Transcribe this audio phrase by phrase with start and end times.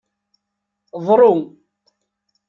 [1.05, 1.35] Ḍru.